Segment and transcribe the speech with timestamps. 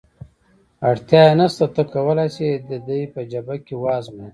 [0.89, 2.47] اړتیا یې نشته، ته کولای شې
[2.87, 4.27] دی په جبهه کې وآزموېې.